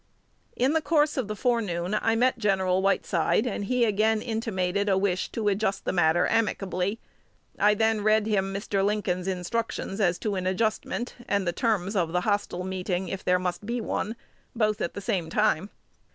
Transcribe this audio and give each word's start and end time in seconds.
In 0.55 0.73
the 0.73 0.81
course 0.81 1.15
of 1.15 1.27
the 1.27 1.35
forenoon 1.35 1.95
I 2.01 2.15
met 2.15 2.39
Gen. 2.39 2.57
Whiteside, 2.57 3.45
and 3.45 3.65
he 3.65 3.85
again 3.85 4.19
intimated 4.19 4.89
a 4.89 4.97
wish 4.97 5.29
to 5.33 5.47
adjust 5.47 5.85
the 5.85 5.91
matter 5.93 6.25
amicably. 6.25 6.99
I 7.59 7.75
then 7.75 8.01
read 8.01 8.25
to 8.25 8.31
him 8.31 8.51
Mr. 8.51 8.83
Lincoln's 8.83 9.27
instructions 9.27 10.17
to 10.17 10.33
an 10.33 10.47
adjustment, 10.47 11.13
and 11.27 11.45
the 11.47 11.53
terms 11.53 11.95
of 11.95 12.13
the 12.13 12.21
hostile 12.21 12.63
meeting, 12.63 13.09
if 13.09 13.23
there 13.23 13.37
must 13.37 13.63
be 13.63 13.79
one, 13.79 14.15
both 14.55 14.81
at 14.81 14.95
the 14.95 15.01
same 15.01 15.29
time. 15.29 15.69